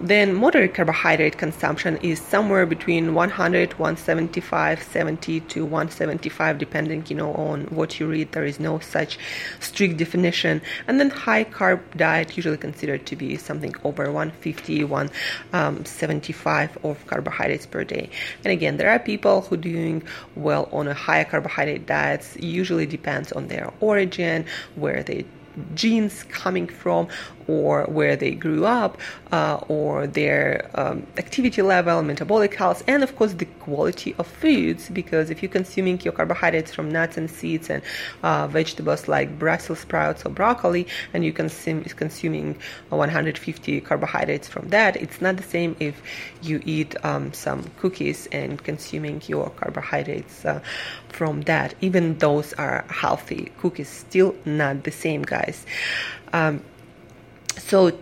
then 0.00 0.34
moderate 0.34 0.74
carbohydrate 0.74 1.38
consumption 1.38 1.96
is 1.98 2.20
somewhere 2.20 2.66
between 2.66 3.14
100 3.14 3.72
175 3.78 4.82
70 4.82 5.40
to 5.40 5.64
175 5.64 6.58
depending 6.58 7.04
you 7.08 7.16
know 7.16 7.34
on 7.34 7.64
what 7.64 7.98
you 7.98 8.06
read. 8.06 8.30
There 8.32 8.44
is 8.44 8.60
no 8.60 8.78
such 8.78 9.18
strict 9.60 9.96
definition. 9.96 10.62
And 10.86 11.00
then 11.00 11.10
high 11.10 11.44
carb 11.44 11.80
diet 11.96 12.36
usually 12.36 12.56
considered 12.56 13.06
to 13.06 13.16
be 13.16 13.36
something 13.36 13.74
over 13.84 14.04
150 14.04 14.84
175 14.84 16.76
um, 16.76 16.90
of 16.90 17.06
carbohydrates 17.06 17.66
per 17.66 17.82
day. 17.84 18.08
And 18.44 18.52
again 18.52 18.76
there 18.76 18.90
are 18.90 18.98
people 18.98 19.42
who 19.42 19.56
doing 19.56 20.02
well 20.36 20.68
on 20.72 20.86
a 20.86 20.94
higher 20.94 21.24
carbohydrate 21.24 21.86
diets. 21.86 22.36
Usually 22.36 22.86
depends 22.86 23.32
on 23.32 23.48
their 23.48 23.72
origin 23.80 24.46
where 24.76 25.02
they 25.02 25.24
genes 25.74 26.24
coming 26.24 26.66
from 26.66 27.08
or 27.48 27.84
where 27.84 28.14
they 28.14 28.32
grew 28.32 28.66
up 28.66 28.98
uh, 29.32 29.58
or 29.68 30.06
their 30.06 30.70
um, 30.74 31.04
activity 31.16 31.62
level, 31.62 32.02
metabolic 32.02 32.54
health, 32.54 32.84
and 32.86 33.02
of 33.02 33.16
course 33.16 33.32
the 33.32 33.46
quality 33.46 34.14
of 34.18 34.26
foods. 34.26 34.88
Because 34.90 35.30
if 35.30 35.42
you're 35.42 35.50
consuming 35.50 36.00
your 36.02 36.12
carbohydrates 36.12 36.72
from 36.72 36.90
nuts 36.90 37.16
and 37.16 37.30
seeds 37.30 37.70
and 37.70 37.82
uh, 38.22 38.46
vegetables 38.46 39.08
like 39.08 39.38
Brussels 39.38 39.80
sprouts 39.80 40.24
or 40.24 40.30
broccoli, 40.30 40.86
and 41.12 41.24
you 41.24 41.32
consume 41.32 41.82
consuming 41.84 42.56
150 42.90 43.80
carbohydrates 43.80 44.46
from 44.46 44.68
that, 44.68 44.96
it's 44.96 45.20
not 45.20 45.36
the 45.36 45.42
same 45.42 45.74
if 45.80 46.02
you 46.42 46.60
eat 46.64 46.94
um, 47.04 47.32
some 47.32 47.64
cookies 47.78 48.28
and 48.30 48.62
consuming 48.62 49.22
your 49.26 49.50
carbohydrates 49.50 50.44
uh, 50.44 50.60
from 51.08 51.42
that. 51.42 51.74
Even 51.80 52.18
those 52.18 52.52
are 52.54 52.84
healthy 52.90 53.50
cookies, 53.58 53.88
still 53.88 54.34
not 54.44 54.84
the 54.84 54.90
same, 54.90 55.22
guys. 55.22 55.64
Um, 56.32 56.62
so, 57.58 57.98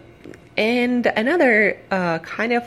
and 0.57 1.07
another 1.07 1.79
uh, 1.91 2.19
kind 2.21 2.53
of 2.53 2.65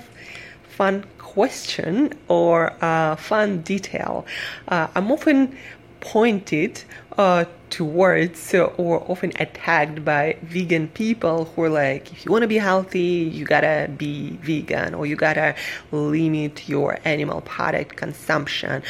fun 0.64 1.06
question 1.18 2.14
or 2.28 2.74
uh, 2.82 3.16
fun 3.16 3.62
detail. 3.62 4.26
Uh, 4.68 4.88
I'm 4.96 5.12
often 5.12 5.58
pointed 6.00 6.84
uh, 7.20 7.44
towards 7.70 8.54
or 8.54 9.04
often 9.12 9.32
attacked 9.40 10.04
by 10.04 10.38
vegan 10.42 10.88
people 10.88 11.46
who 11.46 11.64
are 11.64 11.70
like, 11.70 12.12
if 12.12 12.26
you 12.26 12.32
want 12.32 12.42
to 12.44 12.48
be 12.48 12.58
healthy, 12.58 13.30
you 13.32 13.46
gotta 13.46 13.90
be 13.98 14.32
vegan 14.42 14.94
or 14.94 15.06
you 15.06 15.16
gotta 15.16 15.54
limit 15.92 16.68
your 16.68 16.98
animal 17.06 17.42
product 17.42 17.96
consumption. 17.98 18.82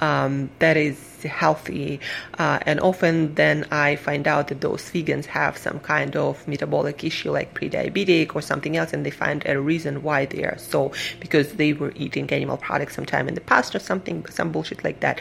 Um, 0.00 0.50
that 0.58 0.76
is 0.76 1.22
healthy. 1.22 1.98
Uh, 2.38 2.58
and 2.66 2.78
often 2.80 3.34
then 3.34 3.66
I 3.70 3.96
find 3.96 4.28
out 4.28 4.48
that 4.48 4.60
those 4.60 4.82
vegans 4.82 5.24
have 5.26 5.56
some 5.56 5.80
kind 5.80 6.14
of 6.14 6.46
metabolic 6.46 7.02
issue 7.02 7.30
like 7.32 7.54
pre-diabetic 7.54 8.36
or 8.36 8.42
something 8.42 8.76
else, 8.76 8.92
and 8.92 9.04
they 9.04 9.10
find 9.10 9.44
a 9.46 9.60
reason 9.60 10.02
why 10.02 10.26
they 10.26 10.44
are 10.44 10.58
so 10.58 10.92
because 11.18 11.54
they 11.54 11.72
were 11.72 11.92
eating 11.96 12.30
animal 12.30 12.58
products 12.58 12.94
sometime 12.94 13.28
in 13.28 13.34
the 13.34 13.40
past 13.40 13.74
or 13.74 13.78
something, 13.78 14.24
some 14.26 14.52
bullshit 14.52 14.84
like 14.84 15.00
that. 15.00 15.20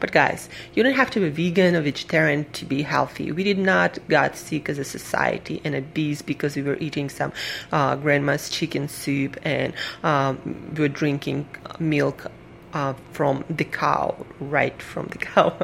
But 0.00 0.12
guys, 0.12 0.48
you 0.74 0.82
don't 0.82 0.94
have 0.94 1.10
to 1.12 1.20
be 1.20 1.30
vegan 1.30 1.76
or 1.76 1.80
vegetarian 1.80 2.05
to 2.08 2.64
be 2.64 2.82
healthy. 2.82 3.32
We 3.32 3.44
did 3.44 3.58
not 3.58 3.98
got 4.08 4.36
sick 4.36 4.68
as 4.68 4.78
a 4.78 4.84
society 4.84 5.60
and 5.64 5.74
obese 5.74 6.22
because 6.22 6.56
we 6.56 6.62
were 6.62 6.76
eating 6.78 7.08
some 7.08 7.32
uh, 7.72 7.96
grandma's 7.96 8.48
chicken 8.48 8.88
soup 8.88 9.36
and 9.42 9.72
um, 10.02 10.72
we 10.74 10.80
were 10.80 10.88
drinking 10.88 11.48
milk 11.78 12.30
uh, 12.72 12.94
from 13.12 13.44
the 13.48 13.64
cow, 13.64 14.14
right 14.38 14.80
from 14.82 15.06
the 15.06 15.18
cow. 15.34 15.56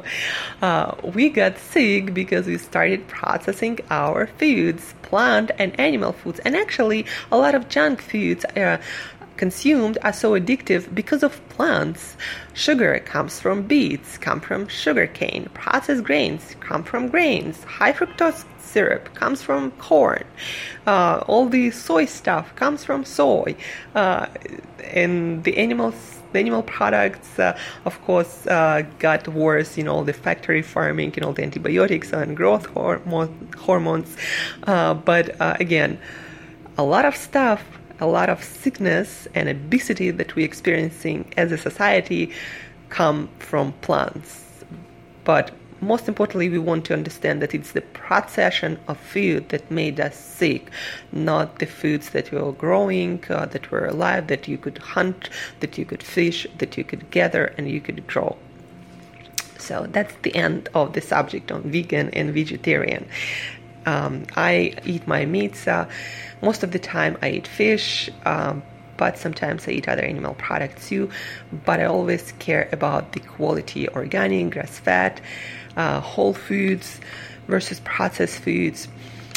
Uh, 0.63 0.95
we 1.15 1.29
got 1.29 1.59
sick 1.59 2.15
because 2.15 2.47
we 2.47 2.57
started 2.57 3.07
processing 3.09 3.79
our 3.91 4.27
foods, 4.39 4.95
plant 5.03 5.51
and 5.59 5.79
animal 5.79 6.13
foods, 6.13 6.41
and 6.41 6.57
actually 6.57 7.05
a 7.31 7.37
lot 7.37 7.55
of 7.55 7.69
junk 7.69 8.01
foods 8.01 8.45
are 8.57 8.81
consumed 9.43 9.99
are 10.03 10.13
so 10.13 10.39
addictive 10.39 10.83
because 10.95 11.25
of 11.25 11.33
plants. 11.49 12.17
Sugar 12.55 13.01
comes 13.01 13.41
from 13.41 13.57
beets, 13.73 14.17
come 14.17 14.41
from 14.41 14.69
sugarcane. 14.69 15.45
Processed 15.53 16.05
grains 16.05 16.55
come 16.61 16.85
from 16.85 17.09
grains. 17.09 17.65
High 17.65 17.93
fructose 17.93 18.45
syrup 18.61 19.05
comes 19.15 19.43
from 19.43 19.73
corn. 19.89 20.23
Uh, 20.87 21.25
all 21.27 21.47
the 21.49 21.73
soy 21.73 22.05
stuff 22.05 22.55
comes 22.55 22.85
from 22.85 23.05
soy. 23.05 23.57
Uh, 23.97 24.27
and 25.01 25.43
the 25.43 25.57
animals 25.57 25.97
the 26.33 26.39
animal 26.39 26.63
products, 26.63 27.39
uh, 27.39 27.59
of 27.85 28.01
course, 28.07 28.47
uh, 28.47 28.83
got 28.99 29.29
worse 29.29 29.77
in 29.77 29.87
all 29.87 30.03
the 30.03 30.15
factory 30.15 30.63
farming, 30.63 31.13
in 31.17 31.25
all 31.25 31.35
the 31.35 31.43
antibiotics 31.43 32.11
and 32.13 32.37
growth 32.37 32.67
hormones. 33.67 34.17
Uh, 34.63 34.95
but 34.95 35.39
uh, 35.41 35.57
again, 35.61 35.99
a 36.79 36.85
lot 36.85 37.05
of 37.05 37.15
stuff 37.15 37.63
a 38.03 38.07
lot 38.07 38.29
of 38.29 38.43
sickness 38.43 39.29
and 39.33 39.49
obesity 39.49 40.11
that 40.11 40.35
we're 40.35 40.45
experiencing 40.45 41.25
as 41.37 41.53
a 41.53 41.57
society 41.57 42.33
come 42.89 43.29
from 43.39 43.73
plants. 43.75 44.65
But 45.23 45.53
most 45.81 46.09
importantly, 46.09 46.49
we 46.49 46.59
want 46.59 46.85
to 46.87 46.95
understand 46.95 47.41
that 47.43 47.55
it's 47.55 47.73
the 47.73 47.81
procession 47.81 48.79
of 48.89 48.99
food 48.99 49.49
that 49.51 49.71
made 49.71 50.01
us 50.01 50.17
sick, 50.17 50.71
not 51.13 51.61
the 51.61 51.67
foods 51.67 52.11
that 52.11 52.33
were 52.33 52.51
growing, 52.51 53.25
uh, 53.31 53.47
that 53.47 53.71
were 53.71 53.87
alive, 53.87 54.27
that 54.27 54.49
you 54.49 54.59
could 54.59 54.79
hunt, 54.79 55.31
that 55.61 55.79
you 55.79 55.85
could 55.85 56.03
fish, 56.03 56.45
that 56.59 56.77
you 56.77 56.83
could 56.83 57.09
gather, 57.13 57.55
and 57.57 57.71
you 57.71 57.81
could 57.81 58.05
grow. 58.09 58.37
So 59.59 59.87
that's 59.89 60.15
the 60.23 60.35
end 60.35 60.69
of 60.75 60.93
the 60.95 61.01
subject 61.01 61.53
on 61.53 61.63
vegan 61.63 62.11
and 62.11 62.35
vegetarian. 62.35 63.09
Um, 63.87 64.27
I 64.37 64.75
eat 64.85 65.07
my 65.07 65.25
meats. 65.27 65.67
Uh, 65.67 65.89
most 66.43 66.63
of 66.63 66.73
the 66.73 66.79
time, 66.79 67.17
I 67.23 67.31
eat 67.31 67.47
fish, 67.47 68.11
um, 68.25 68.63
but 68.97 69.19
sometimes 69.19 69.67
I 69.67 69.73
eat 69.73 69.89
other 69.89 70.03
animal 70.03 70.35
products 70.35 70.89
too. 70.89 71.11
But 71.65 71.81
I 71.81 71.85
always 71.85 72.33
care 72.39 72.69
about 72.73 73.13
the 73.13 73.21
quality 73.21 73.89
organic, 73.89 74.53
grass 74.53 74.79
fed, 74.79 75.21
uh, 75.77 76.01
whole 76.01 76.35
foods 76.35 77.01
versus 77.49 77.81
processed 77.81 78.39
foods. 78.39 78.89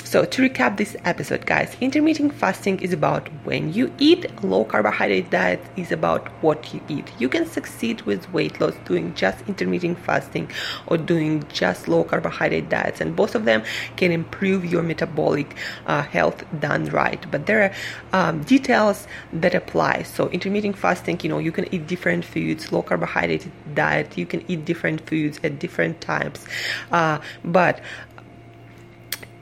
So, 0.05 0.23
to 0.23 0.41
recap 0.47 0.77
this 0.77 0.95
episode, 1.03 1.47
guys, 1.47 1.75
intermittent 1.81 2.31
fasting 2.35 2.79
is 2.79 2.93
about 2.93 3.27
when 3.43 3.73
you 3.73 3.91
eat. 3.97 4.29
Low 4.43 4.63
carbohydrate 4.63 5.31
diet 5.31 5.59
is 5.77 5.91
about 5.91 6.27
what 6.43 6.71
you 6.71 6.81
eat. 6.87 7.11
You 7.17 7.27
can 7.27 7.47
succeed 7.47 8.03
with 8.03 8.31
weight 8.31 8.61
loss 8.61 8.75
doing 8.85 9.15
just 9.15 9.43
intermittent 9.47 9.97
fasting 9.97 10.51
or 10.85 10.97
doing 10.97 11.43
just 11.51 11.87
low 11.87 12.03
carbohydrate 12.03 12.69
diets, 12.69 13.01
and 13.01 13.15
both 13.15 13.33
of 13.33 13.45
them 13.45 13.63
can 13.95 14.11
improve 14.11 14.63
your 14.63 14.83
metabolic 14.83 15.55
uh, 15.87 16.03
health 16.03 16.43
done 16.59 16.85
right. 16.85 17.25
But 17.31 17.47
there 17.47 17.63
are 17.63 17.71
um, 18.13 18.43
details 18.43 19.07
that 19.33 19.55
apply. 19.55 20.03
So, 20.03 20.29
intermittent 20.29 20.77
fasting, 20.77 21.19
you 21.23 21.29
know, 21.29 21.39
you 21.39 21.51
can 21.51 21.65
eat 21.73 21.87
different 21.87 22.25
foods. 22.25 22.71
Low 22.71 22.83
carbohydrate 22.83 23.47
diet, 23.73 24.19
you 24.19 24.27
can 24.27 24.43
eat 24.47 24.65
different 24.65 25.09
foods 25.09 25.39
at 25.43 25.57
different 25.57 25.99
times. 25.99 26.45
Uh, 26.91 27.17
but 27.43 27.81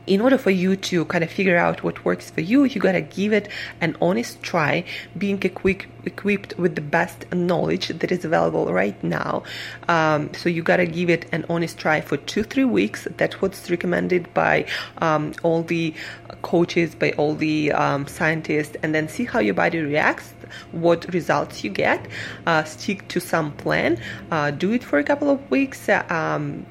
in 0.05 0.21
order 0.21 0.37
for 0.37 0.51
you 0.51 0.75
to 0.75 1.05
kind 1.05 1.23
of 1.23 1.31
figure 1.31 1.57
out 1.57 1.83
what 1.83 2.03
works 2.03 2.29
for 2.29 2.41
you, 2.41 2.65
you 2.65 2.81
gotta 2.81 3.01
give 3.01 3.31
it 3.33 3.47
an 3.81 3.95
honest 4.01 4.41
try, 4.43 4.83
being 5.17 5.41
equipped 5.41 6.57
with 6.57 6.75
the 6.75 6.81
best 6.81 7.31
knowledge 7.33 7.87
that 7.87 8.11
is 8.11 8.25
available 8.25 8.71
right 8.73 9.01
now. 9.03 9.43
Um, 9.87 10.33
so 10.33 10.49
you 10.49 10.61
gotta 10.61 10.85
give 10.85 11.09
it 11.09 11.25
an 11.31 11.45
honest 11.49 11.77
try 11.77 12.01
for 12.01 12.17
two 12.17 12.43
three 12.43 12.65
weeks. 12.65 13.07
That's 13.17 13.41
what's 13.41 13.69
recommended 13.69 14.33
by 14.33 14.65
um, 14.97 15.33
all 15.43 15.63
the 15.63 15.93
coaches, 16.41 16.95
by 16.95 17.11
all 17.13 17.35
the 17.35 17.71
um, 17.71 18.07
scientists, 18.07 18.75
and 18.83 18.93
then 18.93 19.07
see 19.07 19.25
how 19.25 19.39
your 19.39 19.53
body 19.53 19.79
reacts. 19.79 20.33
What 20.71 21.11
results 21.11 21.63
you 21.63 21.71
get, 21.71 22.05
uh, 22.45 22.63
stick 22.63 23.07
to 23.07 23.19
some 23.19 23.53
plan, 23.53 23.99
uh, 24.29 24.51
do 24.51 24.71
it 24.73 24.83
for 24.83 24.99
a 24.99 25.03
couple 25.03 25.31
of 25.31 25.49
weeks, 25.49 25.89
um, 25.89 26.67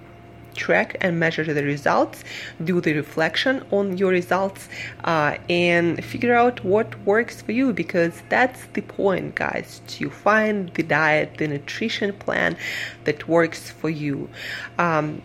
track 0.54 0.96
and 1.00 1.18
measure 1.18 1.44
the 1.44 1.62
results, 1.62 2.24
do 2.62 2.80
the 2.80 2.92
reflection 2.94 3.64
on 3.70 3.96
your 3.98 4.10
results, 4.10 4.68
uh, 5.04 5.36
and 5.48 6.04
figure 6.04 6.34
out 6.34 6.64
what 6.64 6.98
works 7.04 7.42
for 7.42 7.52
you 7.52 7.72
because 7.72 8.22
that's 8.28 8.66
the 8.72 8.82
point, 8.82 9.34
guys, 9.34 9.80
to 9.86 10.10
find 10.10 10.72
the 10.74 10.82
diet, 10.82 11.38
the 11.38 11.48
nutrition 11.48 12.12
plan 12.12 12.56
that 13.04 13.28
works 13.28 13.70
for 13.70 13.90
you. 13.90 14.28
Um, 14.78 15.22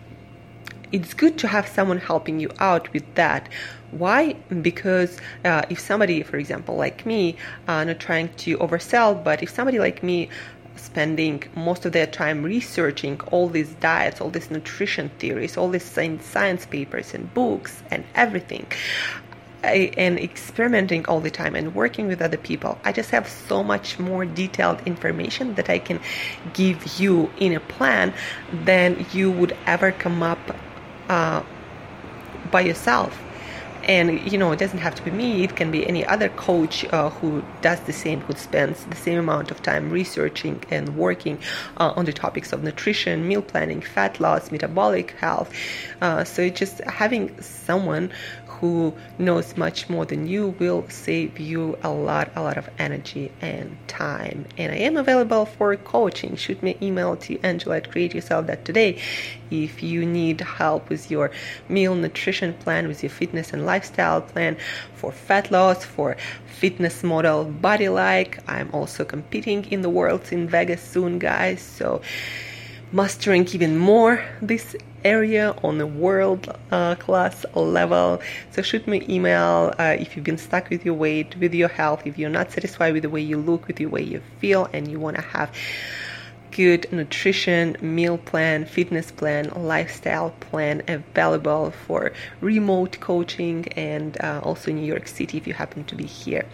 it's 0.91 1.13
good 1.13 1.37
to 1.39 1.47
have 1.49 1.67
someone 1.67 1.97
helping 1.97 2.39
you 2.39 2.49
out 2.59 2.93
with 2.93 3.03
that 3.15 3.49
Why? 3.91 4.33
Because 4.61 5.17
uh, 5.45 5.63
if 5.69 5.79
somebody, 5.79 6.21
for 6.21 6.37
example, 6.37 6.75
like 6.75 7.05
me, 7.05 7.37
uh, 7.67 7.85
not 7.85 7.99
trying 7.99 8.29
to 8.43 8.57
oversell, 8.57 9.23
but 9.23 9.41
if 9.41 9.49
somebody 9.49 9.79
like 9.79 10.03
me 10.03 10.29
spending 10.77 11.43
most 11.55 11.85
of 11.85 11.91
their 11.91 12.07
time 12.07 12.43
researching 12.43 13.19
all 13.31 13.49
these 13.49 13.73
diets, 13.75 14.21
all 14.21 14.29
these 14.29 14.51
nutrition 14.51 15.09
theories, 15.19 15.57
all 15.57 15.69
these 15.69 15.83
science 15.83 16.65
papers 16.65 17.13
and 17.13 17.33
books 17.33 17.81
and 17.91 18.03
everything, 18.15 18.65
and 19.63 20.19
experimenting 20.19 21.05
all 21.07 21.19
the 21.19 21.31
time 21.31 21.55
and 21.55 21.75
working 21.75 22.07
with 22.07 22.21
other 22.21 22.37
people, 22.37 22.77
I 22.83 22.91
just 22.91 23.09
have 23.09 23.27
so 23.27 23.63
much 23.63 23.99
more 23.99 24.25
detailed 24.25 24.81
information 24.85 25.55
that 25.55 25.69
I 25.69 25.79
can 25.79 25.99
give 26.53 26.99
you 26.99 27.31
in 27.37 27.53
a 27.53 27.59
plan 27.59 28.13
than 28.51 29.05
you 29.11 29.31
would 29.31 29.57
ever 29.65 29.91
come 29.91 30.23
up 30.23 30.39
uh, 31.09 31.43
by 32.51 32.61
yourself 32.61 33.19
and 33.87 34.31
you 34.31 34.37
know 34.37 34.51
it 34.51 34.59
doesn't 34.59 34.79
have 34.79 34.95
to 34.95 35.03
be 35.03 35.11
me. 35.11 35.43
It 35.43 35.55
can 35.55 35.71
be 35.71 35.87
any 35.87 36.05
other 36.05 36.29
coach 36.29 36.85
uh, 36.85 37.09
who 37.09 37.43
does 37.61 37.79
the 37.81 37.93
same 37.93 38.21
who 38.21 38.33
spends 38.33 38.85
the 38.85 38.95
same 38.95 39.17
amount 39.17 39.51
of 39.51 39.61
time 39.63 39.89
researching 39.89 40.63
and 40.69 40.95
working 40.97 41.39
uh, 41.77 41.93
on 41.95 42.05
the 42.05 42.13
topics 42.13 42.53
of 42.53 42.63
nutrition 42.63 43.27
meal 43.27 43.41
planning 43.41 43.81
fat 43.81 44.19
loss 44.19 44.51
metabolic 44.51 45.11
health. 45.11 45.53
Uh, 46.01 46.23
so 46.23 46.49
just 46.49 46.79
having 46.81 47.39
someone 47.41 48.11
who 48.59 48.93
knows 49.19 49.55
much 49.55 49.89
more 49.89 50.05
than 50.05 50.27
you 50.27 50.55
will 50.59 50.87
save 50.89 51.39
you 51.39 51.77
a 51.83 51.89
lot, 51.89 52.31
a 52.35 52.41
lot 52.41 52.57
of 52.57 52.69
energy 52.79 53.31
and 53.41 53.77
time. 53.87 54.45
And 54.57 54.71
I 54.71 54.77
am 54.77 54.97
available 54.97 55.45
for 55.45 55.75
coaching. 55.75 56.35
Shoot 56.35 56.61
me 56.63 56.73
an 56.73 56.83
email 56.83 57.15
to 57.17 57.39
Angela 57.41 57.77
at 57.77 57.91
createyourself.today 57.91 58.99
if 59.51 59.83
you 59.83 60.05
need 60.05 60.41
help 60.41 60.89
with 60.89 61.09
your 61.11 61.31
meal 61.69 61.95
nutrition 61.95 62.53
plan, 62.55 62.87
with 62.87 63.03
your 63.03 63.09
fitness 63.09 63.53
and 63.53 63.65
lifestyle 63.65 64.21
plan 64.21 64.57
for 64.95 65.11
fat 65.11 65.51
loss, 65.51 65.85
for 65.85 66.17
fitness 66.47 67.03
model 67.03 67.45
body 67.45 67.89
like. 67.89 68.39
I'm 68.47 68.69
also 68.73 69.05
competing 69.05 69.65
in 69.65 69.81
the 69.81 69.89
Worlds 69.89 70.31
in 70.31 70.47
Vegas 70.49 70.81
soon, 70.81 71.19
guys. 71.19 71.61
So 71.61 72.01
mastering 72.91 73.47
even 73.53 73.77
more 73.77 74.23
this 74.41 74.75
area 75.03 75.55
on 75.63 75.79
a 75.79 75.85
world 75.87 76.53
uh, 76.71 76.95
class 76.95 77.45
level. 77.53 78.21
So 78.51 78.61
shoot 78.61 78.87
me 78.87 79.05
email 79.09 79.73
uh, 79.77 79.95
if 79.99 80.15
you've 80.15 80.25
been 80.25 80.37
stuck 80.37 80.69
with 80.69 80.85
your 80.85 80.93
weight, 80.93 81.35
with 81.37 81.53
your 81.53 81.69
health, 81.69 82.05
if 82.05 82.17
you're 82.17 82.29
not 82.29 82.51
satisfied 82.51 82.93
with 82.93 83.03
the 83.03 83.09
way 83.09 83.21
you 83.21 83.37
look, 83.37 83.67
with 83.67 83.77
the 83.77 83.85
way 83.85 84.01
you 84.01 84.21
feel, 84.39 84.69
and 84.73 84.87
you 84.89 84.99
want 84.99 85.17
to 85.17 85.21
have 85.21 85.51
good 86.57 86.91
nutrition, 86.91 87.77
meal 87.81 88.17
plan, 88.17 88.65
fitness 88.65 89.11
plan, 89.11 89.43
lifestyle 89.55 90.31
plan 90.39 90.81
available 90.87 91.69
for 91.85 92.11
remote 92.41 92.99
coaching 92.99 93.67
and 93.73 94.19
uh, 94.21 94.41
also 94.43 94.71
New 94.71 94.83
York 94.83 95.07
City 95.07 95.37
if 95.37 95.45
you 95.45 95.53
happen 95.53 95.83
to 95.83 95.95
be 95.95 96.07
here. 96.07 96.45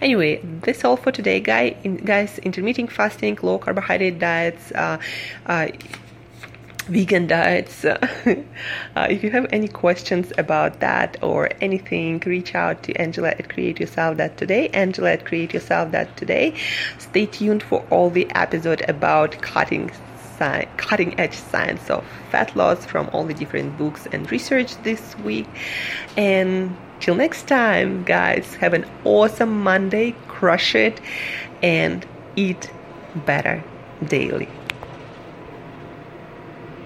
Anyway, 0.00 0.40
that's 0.62 0.84
all 0.84 0.96
for 0.96 1.10
today, 1.10 1.40
guy. 1.40 1.70
guys. 2.04 2.38
Intermittent 2.38 2.92
fasting, 2.92 3.36
low 3.42 3.58
carbohydrate 3.58 4.20
diets. 4.20 4.70
Uh, 4.70 4.98
uh, 5.46 5.66
vegan 6.88 7.26
diets. 7.26 7.84
uh, 7.84 7.96
if 8.96 9.22
you 9.22 9.30
have 9.30 9.46
any 9.52 9.68
questions 9.68 10.32
about 10.38 10.80
that 10.80 11.16
or 11.22 11.50
anything, 11.60 12.20
reach 12.26 12.54
out 12.54 12.82
to 12.82 12.94
Angela 12.94 13.28
at 13.28 13.48
createyourself.today. 13.48 14.68
Angela 14.70 15.12
at 15.12 15.24
createyourself.today. 15.24 16.54
Stay 16.98 17.26
tuned 17.26 17.62
for 17.62 17.84
all 17.90 18.10
the 18.10 18.28
episode 18.34 18.82
about 18.88 19.40
cutting 19.42 19.90
cutting 20.76 21.18
edge 21.18 21.34
science 21.34 21.90
of 21.90 22.04
fat 22.30 22.54
loss 22.54 22.86
from 22.86 23.10
all 23.12 23.24
the 23.24 23.34
different 23.34 23.76
books 23.76 24.06
and 24.12 24.30
research 24.30 24.76
this 24.84 25.18
week. 25.18 25.48
And 26.16 26.76
till 27.00 27.16
next 27.16 27.48
time, 27.48 28.04
guys, 28.04 28.54
have 28.54 28.72
an 28.72 28.86
awesome 29.04 29.62
Monday, 29.62 30.14
crush 30.28 30.76
it, 30.76 31.00
and 31.60 32.06
eat 32.36 32.70
better 33.26 33.64
daily. 34.06 34.48